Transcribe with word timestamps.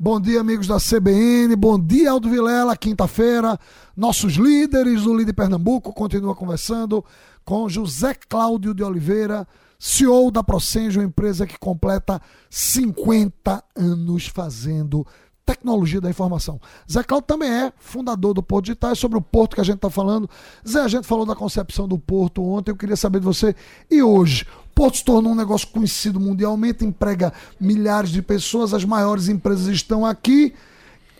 Bom 0.00 0.20
dia, 0.20 0.40
amigos 0.40 0.68
da 0.68 0.76
CBN. 0.78 1.56
Bom 1.56 1.76
dia, 1.76 2.12
Aldo 2.12 2.30
Vilela. 2.30 2.76
Quinta-feira, 2.76 3.58
nossos 3.96 4.34
líderes 4.34 5.02
do 5.02 5.12
Líder 5.12 5.32
Pernambuco 5.32 5.92
continua 5.92 6.36
conversando 6.36 7.04
com 7.44 7.68
José 7.68 8.14
Cláudio 8.28 8.72
de 8.72 8.84
Oliveira, 8.84 9.44
CEO 9.76 10.30
da 10.30 10.44
Procenjo, 10.44 11.02
empresa 11.02 11.48
que 11.48 11.58
completa 11.58 12.22
50 12.48 13.60
anos 13.74 14.28
fazendo 14.28 15.04
tecnologia 15.44 16.00
da 16.00 16.10
informação. 16.10 16.60
Zé 16.90 17.02
Cláudio 17.02 17.26
também 17.26 17.50
é 17.50 17.72
fundador 17.78 18.34
do 18.34 18.42
Porto 18.42 18.66
Digital, 18.66 18.92
é 18.92 18.94
sobre 18.94 19.18
o 19.18 19.22
Porto 19.22 19.56
que 19.56 19.60
a 19.60 19.64
gente 19.64 19.76
está 19.76 19.90
falando. 19.90 20.30
Zé, 20.66 20.80
a 20.80 20.88
gente 20.88 21.08
falou 21.08 21.26
da 21.26 21.34
concepção 21.34 21.88
do 21.88 21.98
Porto 21.98 22.44
ontem, 22.44 22.70
eu 22.70 22.76
queria 22.76 22.96
saber 22.96 23.18
de 23.18 23.24
você. 23.24 23.52
E 23.90 24.00
hoje, 24.00 24.46
Porto 24.78 24.98
se 24.98 25.04
tornou 25.04 25.32
um 25.32 25.34
negócio 25.34 25.66
conhecido 25.66 26.20
mundialmente, 26.20 26.84
emprega 26.84 27.32
milhares 27.58 28.10
de 28.10 28.22
pessoas, 28.22 28.72
as 28.72 28.84
maiores 28.84 29.28
empresas 29.28 29.66
estão 29.66 30.06
aqui. 30.06 30.54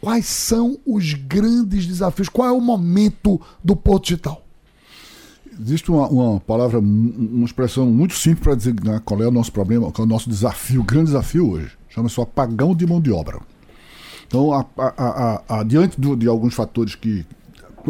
Quais 0.00 0.26
são 0.26 0.78
os 0.86 1.12
grandes 1.12 1.84
desafios? 1.84 2.28
Qual 2.28 2.48
é 2.48 2.52
o 2.52 2.60
momento 2.60 3.40
do 3.64 3.74
Porto 3.74 4.04
Digital? 4.04 4.40
Existe 5.60 5.90
uma, 5.90 6.06
uma 6.06 6.38
palavra, 6.38 6.78
uma 6.78 7.44
expressão 7.44 7.86
muito 7.86 8.14
simples 8.14 8.44
para 8.44 8.54
dizer 8.54 8.76
né, 8.80 9.02
qual 9.04 9.20
é 9.20 9.26
o 9.26 9.32
nosso 9.32 9.50
problema, 9.50 9.90
qual 9.90 10.06
é 10.06 10.08
o 10.08 10.12
nosso 10.12 10.30
desafio, 10.30 10.82
o 10.82 10.84
grande 10.84 11.06
desafio 11.06 11.50
hoje. 11.50 11.72
Chama-se 11.88 12.20
o 12.20 12.22
apagão 12.22 12.76
de 12.76 12.86
mão 12.86 13.00
de 13.00 13.10
obra. 13.10 13.40
Então, 14.28 14.52
a, 14.52 14.64
a, 14.76 15.42
a, 15.48 15.62
diante 15.64 16.00
do, 16.00 16.14
de 16.14 16.28
alguns 16.28 16.54
fatores 16.54 16.94
que, 16.94 17.26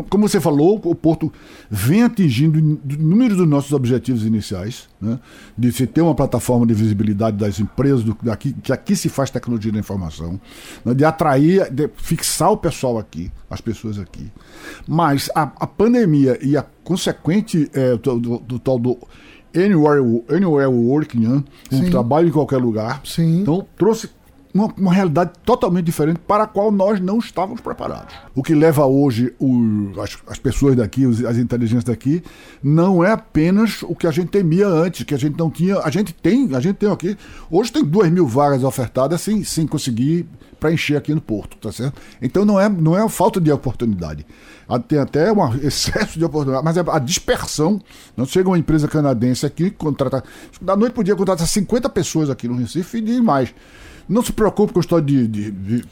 como 0.04 0.28
você 0.28 0.40
falou, 0.40 0.80
o 0.84 0.94
Porto 0.94 1.32
vem 1.70 2.02
atingindo 2.02 2.60
números 2.98 3.36
dos 3.36 3.48
nossos 3.48 3.72
objetivos 3.72 4.24
iniciais, 4.24 4.88
né? 5.00 5.18
de 5.56 5.72
se 5.72 5.86
ter 5.86 6.00
uma 6.00 6.14
plataforma 6.14 6.66
de 6.66 6.74
visibilidade 6.74 7.36
das 7.36 7.58
empresas, 7.60 8.02
do, 8.02 8.16
daqui, 8.22 8.52
que 8.52 8.72
aqui 8.72 8.96
se 8.96 9.08
faz 9.08 9.30
tecnologia 9.30 9.72
da 9.72 9.78
informação, 9.78 10.40
né? 10.84 10.94
de 10.94 11.04
atrair, 11.04 11.70
de 11.70 11.88
fixar 11.96 12.52
o 12.52 12.56
pessoal 12.56 12.98
aqui, 12.98 13.30
as 13.50 13.60
pessoas 13.60 13.98
aqui. 13.98 14.30
Mas 14.86 15.30
a, 15.34 15.42
a 15.42 15.66
pandemia 15.66 16.38
e 16.42 16.56
a 16.56 16.64
consequente 16.84 17.70
é, 17.72 17.96
do, 17.96 18.18
do, 18.18 18.38
do 18.38 18.58
tal 18.58 18.78
do 18.78 18.98
Anywhere, 19.56 20.02
anywhere 20.28 20.70
Working, 20.70 21.26
né? 21.26 21.44
um 21.72 21.90
trabalho 21.90 22.28
em 22.28 22.30
qualquer 22.30 22.58
lugar. 22.58 23.00
Sim. 23.04 23.40
Então 23.40 23.66
trouxe 23.78 24.10
uma, 24.58 24.74
uma, 24.76 24.92
realidade 24.92 25.32
totalmente 25.44 25.84
diferente 25.84 26.18
para 26.26 26.44
a 26.44 26.46
qual 26.46 26.70
nós 26.70 27.00
não 27.00 27.18
estávamos 27.18 27.60
preparados. 27.60 28.14
O 28.34 28.42
que 28.42 28.54
leva 28.54 28.84
hoje 28.86 29.34
o, 29.38 29.92
as, 30.00 30.18
as, 30.26 30.38
pessoas 30.38 30.76
daqui, 30.76 31.06
os, 31.06 31.24
as 31.24 31.36
inteligências 31.36 31.84
daqui, 31.84 32.22
não 32.62 33.02
é 33.04 33.12
apenas 33.12 33.82
o 33.82 33.94
que 33.94 34.06
a 34.06 34.10
gente 34.10 34.28
temia 34.28 34.66
antes, 34.66 35.04
que 35.04 35.14
a 35.14 35.18
gente 35.18 35.38
não 35.38 35.50
tinha. 35.50 35.78
A 35.78 35.90
gente 35.90 36.12
tem, 36.12 36.54
a 36.54 36.60
gente 36.60 36.76
tem 36.76 36.90
aqui. 36.90 37.16
Hoje 37.50 37.72
tem 37.72 37.84
duas 37.84 38.10
mil 38.10 38.26
vagas 38.26 38.64
ofertadas 38.64 39.20
sem, 39.20 39.44
sem 39.44 39.66
conseguir 39.66 40.26
preencher 40.58 40.96
aqui 40.96 41.14
no 41.14 41.20
Porto, 41.20 41.56
tá 41.56 41.70
certo? 41.72 42.00
Então 42.20 42.44
não 42.44 42.58
é, 42.58 42.68
não 42.68 42.98
é 42.98 43.08
falta 43.08 43.40
de 43.40 43.50
oportunidade. 43.50 44.26
Tem 44.86 44.98
até 44.98 45.32
um 45.32 45.54
excesso 45.62 46.18
de 46.18 46.24
oportunidade, 46.24 46.64
mas 46.64 46.76
é 46.76 46.84
a 46.86 46.98
dispersão. 46.98 47.80
Não 48.16 48.26
chega 48.26 48.48
uma 48.48 48.58
empresa 48.58 48.88
canadense 48.88 49.46
aqui, 49.46 49.70
contrata. 49.70 50.22
Da 50.60 50.76
noite 50.76 50.92
podia 50.92 51.16
contratar 51.16 51.46
50 51.46 51.88
pessoas 51.88 52.28
aqui 52.28 52.48
no 52.48 52.56
Recife 52.56 52.98
e 52.98 53.20
mais. 53.20 53.54
Não 54.08 54.22
se 54.22 54.32
preocupe 54.32 54.72
com 54.72 54.78
a 54.78 54.82
história 54.82 55.04
de, 55.04 55.28
de, 55.28 55.50
de 55.50 55.84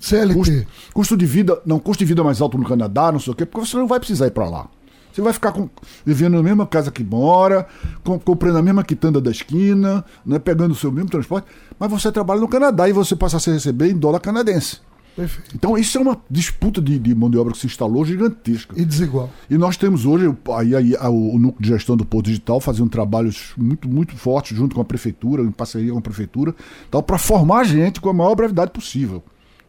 CLT. 0.00 0.34
Custo, 0.34 0.66
custo, 0.92 1.16
de 1.16 1.26
vida, 1.26 1.60
não, 1.66 1.78
custo 1.78 2.04
de 2.04 2.08
vida 2.08 2.22
mais 2.22 2.40
alto 2.40 2.56
no 2.56 2.64
Canadá, 2.64 3.10
não 3.10 3.18
sei 3.18 3.32
o 3.32 3.36
quê, 3.36 3.44
porque 3.44 3.66
você 3.66 3.76
não 3.76 3.86
vai 3.86 3.98
precisar 3.98 4.26
ir 4.26 4.30
para 4.30 4.48
lá. 4.48 4.68
Você 5.12 5.22
vai 5.22 5.32
ficar 5.32 5.52
com, 5.52 5.68
vivendo 6.04 6.34
na 6.34 6.42
mesma 6.42 6.66
casa 6.66 6.90
que 6.90 7.04
mora, 7.04 7.66
com, 8.02 8.18
comprando 8.18 8.56
a 8.56 8.62
mesma 8.62 8.82
quitanda 8.82 9.20
da 9.20 9.30
esquina, 9.30 10.04
né, 10.26 10.38
pegando 10.38 10.72
o 10.72 10.74
seu 10.74 10.90
mesmo 10.90 11.08
transporte, 11.08 11.46
mas 11.78 11.90
você 11.90 12.10
trabalha 12.10 12.40
no 12.40 12.48
Canadá 12.48 12.88
e 12.88 12.92
você 12.92 13.14
passa 13.14 13.36
a 13.36 13.40
se 13.40 13.50
receber 13.50 13.90
em 13.90 13.96
dólar 13.96 14.20
canadense. 14.20 14.80
Perfeito. 15.14 15.54
Então, 15.54 15.78
isso 15.78 15.96
é 15.96 16.00
uma 16.00 16.20
disputa 16.28 16.80
de, 16.80 16.98
de, 16.98 17.14
mão 17.14 17.30
de 17.30 17.38
obra 17.38 17.52
que 17.52 17.58
se 17.58 17.66
instalou 17.66 18.04
gigantesca. 18.04 18.74
E 18.76 18.84
desigual. 18.84 19.30
E 19.48 19.56
nós 19.56 19.76
temos 19.76 20.04
hoje, 20.04 20.34
aí, 20.56 20.74
aí 20.74 20.94
o, 21.08 21.34
o 21.34 21.38
núcleo 21.38 21.62
de 21.62 21.68
gestão 21.68 21.96
do 21.96 22.04
Porto 22.04 22.26
Digital 22.26 22.60
fazendo 22.60 22.88
trabalhos 22.90 23.52
muito, 23.56 23.88
muito 23.88 24.16
fortes 24.16 24.56
junto 24.56 24.74
com 24.74 24.80
a 24.80 24.84
prefeitura, 24.84 25.42
em 25.42 25.52
parceria 25.52 25.92
com 25.92 25.98
a 25.98 26.02
prefeitura, 26.02 26.54
para 26.90 27.18
formar 27.18 27.60
a 27.60 27.64
gente 27.64 28.00
com 28.00 28.08
a 28.08 28.12
maior 28.12 28.34
brevidade 28.34 28.72
possível. 28.72 29.22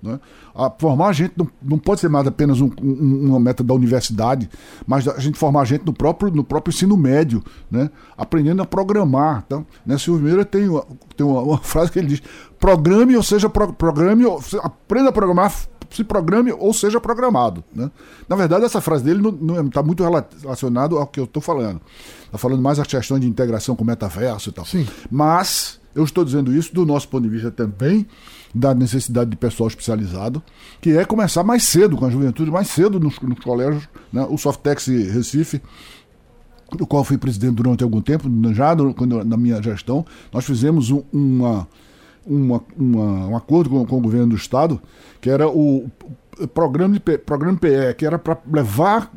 Né? 0.05 0.19
A 0.53 0.69
formar 0.69 1.07
a 1.07 1.13
gente 1.13 1.33
não, 1.35 1.47
não 1.61 1.77
pode 1.79 1.99
ser 1.99 2.09
mais 2.09 2.27
apenas 2.27 2.61
um, 2.61 2.69
um, 2.81 3.29
uma 3.29 3.39
meta 3.39 3.63
da 3.63 3.73
universidade, 3.73 4.47
mas 4.85 5.07
a 5.07 5.19
gente 5.19 5.37
formar 5.37 5.61
a 5.61 5.65
gente 5.65 5.85
no 5.85 5.91
próprio, 5.91 6.31
no 6.31 6.43
próprio 6.43 6.71
ensino 6.71 6.95
médio, 6.95 7.43
né? 7.69 7.89
aprendendo 8.15 8.61
a 8.61 8.65
programar. 8.65 9.43
Então, 9.45 9.65
né, 9.85 9.97
Silvio 9.97 10.23
Meira 10.23 10.45
tem, 10.45 10.69
uma, 10.69 10.85
tem 11.17 11.25
uma, 11.25 11.41
uma, 11.41 11.57
frase 11.65 11.91
que 11.91 11.97
ele 11.97 12.07
diz: 12.07 12.21
programe, 12.59 13.15
ou 13.15 13.23
seja, 13.23 13.49
pro, 13.49 13.73
programe, 13.73 14.23
aprenda 14.61 15.09
a 15.09 15.11
programar, 15.11 15.51
se 15.89 16.03
programe 16.03 16.51
ou 16.51 16.73
seja 16.73 16.99
programado. 16.99 17.63
Né? 17.73 17.89
Na 18.29 18.35
verdade, 18.35 18.65
essa 18.65 18.81
frase 18.81 19.03
dele 19.03 19.21
não 19.21 19.65
está 19.65 19.81
muito 19.81 20.03
relacionado 20.03 20.97
ao 20.97 21.07
que 21.07 21.19
eu 21.19 21.23
estou 21.23 21.41
falando. 21.41 21.81
Está 22.25 22.37
falando 22.37 22.61
mais 22.61 22.79
a 22.79 22.85
questão 22.85 23.19
de 23.19 23.27
integração 23.27 23.75
com 23.75 23.83
o 23.83 23.87
metaverso 23.87 24.49
e 24.49 24.51
tal. 24.51 24.65
Sim. 24.65 24.87
Mas 25.09 25.79
eu 25.95 26.03
estou 26.03 26.25
dizendo 26.25 26.53
isso 26.53 26.75
do 26.75 26.85
nosso 26.85 27.07
ponto 27.07 27.23
de 27.23 27.29
vista 27.29 27.49
também 27.49 28.05
da 28.53 28.75
necessidade 28.75 29.29
de 29.29 29.37
pessoal 29.37 29.67
especializado, 29.67 30.43
que 30.81 30.95
é 30.97 31.05
começar 31.05 31.43
mais 31.43 31.63
cedo, 31.63 31.95
com 31.95 32.05
a 32.05 32.09
juventude, 32.09 32.51
mais 32.51 32.67
cedo 32.67 32.99
nos, 32.99 33.19
nos 33.19 33.39
colégios. 33.39 33.87
Né? 34.11 34.25
O 34.29 34.37
Softex 34.37 34.87
Recife, 34.87 35.61
do 36.71 36.85
qual 36.85 37.03
fui 37.03 37.17
presidente 37.17 37.55
durante 37.55 37.83
algum 37.83 38.01
tempo, 38.01 38.29
já 38.53 38.75
quando, 38.93 39.23
na 39.23 39.37
minha 39.37 39.61
gestão, 39.61 40.05
nós 40.31 40.45
fizemos 40.45 40.91
um, 40.91 41.03
uma, 41.11 41.67
uma, 42.25 42.61
uma, 42.77 43.27
um 43.27 43.37
acordo 43.37 43.69
com, 43.69 43.85
com, 43.85 43.97
o 43.97 44.01
governo 44.01 44.27
do 44.27 44.35
estado, 44.35 44.81
que 45.21 45.29
era 45.29 45.47
o 45.47 45.89
programa, 46.53 46.93
de, 46.93 47.17
programa 47.17 47.57
PE, 47.57 47.93
que 47.97 48.05
era 48.05 48.19
para 48.19 48.37
levar 48.51 49.11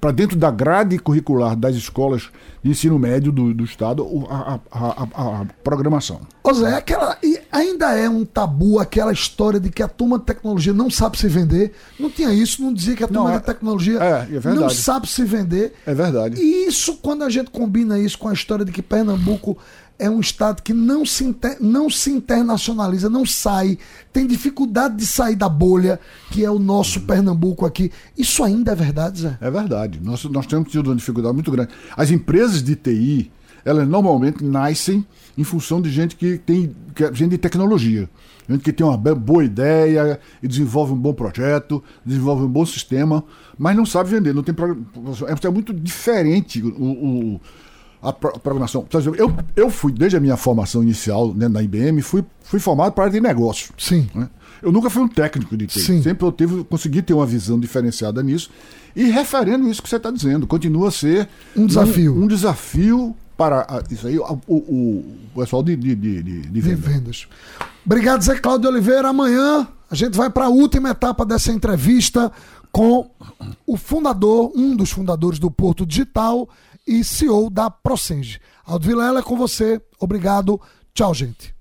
para 0.00 0.10
dentro 0.12 0.36
da 0.36 0.50
grade 0.50 0.98
curricular 0.98 1.56
das 1.56 1.74
escolas 1.74 2.30
de 2.62 2.70
ensino 2.70 2.98
médio 2.98 3.32
do, 3.32 3.54
do 3.54 3.64
Estado 3.64 4.06
a, 4.28 4.60
a, 4.70 4.78
a, 4.80 5.42
a 5.42 5.46
programação. 5.62 6.20
Ô 6.42 6.52
Zé, 6.52 6.74
aquela, 6.74 7.16
e 7.22 7.39
ainda 7.50 7.96
é 7.96 8.08
um 8.08 8.24
tabu 8.24 8.78
aquela 8.78 9.12
história 9.12 9.58
de 9.58 9.70
que 9.70 9.82
a 9.82 9.88
turma 9.88 10.18
de 10.18 10.24
tecnologia 10.24 10.72
não 10.72 10.90
sabe 10.90 11.18
se 11.18 11.28
vender. 11.28 11.72
Não 11.98 12.10
tinha 12.10 12.32
isso, 12.32 12.62
não 12.62 12.72
dizia 12.72 12.96
que 12.96 13.04
a 13.04 13.08
turma 13.08 13.30
não, 13.30 13.38
de 13.38 13.44
tecnologia 13.44 13.98
é, 13.98 14.28
é 14.36 14.54
não 14.54 14.70
sabe 14.70 15.08
se 15.08 15.24
vender. 15.24 15.74
É 15.86 15.94
verdade. 15.94 16.40
E 16.40 16.66
isso, 16.66 16.96
quando 16.96 17.24
a 17.24 17.30
gente 17.30 17.50
combina 17.50 17.98
isso 17.98 18.18
com 18.18 18.28
a 18.28 18.32
história 18.32 18.64
de 18.64 18.72
que 18.72 18.82
Pernambuco 18.82 19.56
é 20.00 20.08
um 20.08 20.18
Estado 20.18 20.62
que 20.62 20.72
não 20.72 21.04
se, 21.04 21.24
inter, 21.24 21.58
não 21.60 21.90
se 21.90 22.10
internacionaliza, 22.10 23.10
não 23.10 23.26
sai, 23.26 23.78
tem 24.10 24.26
dificuldade 24.26 24.96
de 24.96 25.06
sair 25.06 25.36
da 25.36 25.48
bolha, 25.48 26.00
que 26.30 26.42
é 26.42 26.50
o 26.50 26.58
nosso 26.58 27.02
Pernambuco 27.02 27.66
aqui. 27.66 27.92
Isso 28.16 28.42
ainda 28.42 28.72
é 28.72 28.74
verdade, 28.74 29.20
Zé? 29.20 29.36
É 29.40 29.50
verdade. 29.50 30.00
Nós, 30.02 30.24
nós 30.24 30.46
temos 30.46 30.70
tido 30.70 30.86
uma 30.86 30.96
dificuldade 30.96 31.34
muito 31.34 31.50
grande. 31.50 31.70
As 31.94 32.10
empresas 32.10 32.62
de 32.62 32.74
TI, 32.74 33.30
elas 33.64 33.86
normalmente 33.88 34.44
nascem 34.44 35.04
em 35.36 35.44
função 35.44 35.80
de 35.80 35.90
gente 35.90 36.16
que 36.16 36.38
tem 36.38 36.74
que 36.94 37.04
é 37.04 37.12
gente 37.12 37.30
de 37.30 37.38
tecnologia. 37.38 38.08
Gente 38.48 38.64
que 38.64 38.72
tem 38.72 38.84
uma 38.84 38.96
boa 38.96 39.44
ideia 39.44 40.18
e 40.42 40.48
desenvolve 40.48 40.92
um 40.92 40.96
bom 40.96 41.12
projeto, 41.12 41.82
desenvolve 42.04 42.42
um 42.42 42.48
bom 42.48 42.66
sistema, 42.66 43.22
mas 43.56 43.76
não 43.76 43.86
sabe 43.86 44.10
vender. 44.10 44.34
Não 44.34 44.42
tem 44.42 44.54
é, 44.54 45.46
é 45.46 45.50
muito 45.50 45.72
diferente 45.72 46.62
o, 46.62 47.36
o 47.36 47.40
a 48.02 48.12
programação. 48.12 48.86
Eu, 49.16 49.34
eu 49.54 49.70
fui, 49.70 49.92
desde 49.92 50.16
a 50.16 50.20
minha 50.20 50.36
formação 50.36 50.82
inicial 50.82 51.34
né, 51.34 51.48
na 51.48 51.62
IBM, 51.62 52.00
fui, 52.00 52.24
fui 52.42 52.58
formado 52.58 52.92
para 52.92 53.04
área 53.04 53.12
de 53.12 53.20
negócio. 53.20 53.74
Sim. 53.76 54.08
Né? 54.14 54.28
Eu 54.62 54.72
nunca 54.72 54.88
fui 54.88 55.02
um 55.02 55.08
técnico 55.08 55.56
de 55.56 55.66
TI. 55.66 55.80
Sim. 55.80 56.02
Sempre 56.02 56.26
eu 56.26 56.32
tive, 56.32 56.64
consegui 56.64 57.02
ter 57.02 57.12
uma 57.12 57.26
visão 57.26 57.60
diferenciada 57.60 58.22
nisso. 58.22 58.50
E 58.96 59.04
referendo 59.04 59.68
isso 59.68 59.82
que 59.82 59.88
você 59.88 59.96
está 59.96 60.10
dizendo, 60.10 60.46
continua 60.46 60.88
a 60.88 60.90
ser 60.90 61.28
um 61.54 61.66
desafio. 61.66 62.14
Um, 62.14 62.24
um 62.24 62.26
desafio 62.26 63.16
para 63.40 63.66
isso 63.90 64.06
aí, 64.06 64.18
o, 64.18 64.38
o, 64.46 64.54
o 65.34 65.40
pessoal 65.40 65.62
de, 65.62 65.74
de, 65.74 65.96
de, 65.96 66.22
de, 66.22 66.60
vendas. 66.60 67.26
Obrigado, 67.86 68.22
Zé 68.22 68.38
Cláudio 68.38 68.68
Oliveira. 68.68 69.08
Amanhã 69.08 69.66
a 69.90 69.94
gente 69.94 70.14
vai 70.14 70.28
para 70.28 70.44
a 70.44 70.48
última 70.50 70.90
etapa 70.90 71.24
dessa 71.24 71.50
entrevista 71.50 72.30
com 72.70 73.10
o 73.66 73.78
fundador, 73.78 74.52
um 74.54 74.76
dos 74.76 74.90
fundadores 74.90 75.38
do 75.38 75.50
Porto 75.50 75.86
Digital 75.86 76.50
e 76.86 77.02
CEO 77.02 77.48
da 77.48 77.70
Procenge. 77.70 78.42
Aldo 78.62 78.86
Vilela 78.86 79.20
é 79.20 79.22
com 79.22 79.38
você. 79.38 79.80
Obrigado. 79.98 80.60
Tchau, 80.92 81.14
gente. 81.14 81.54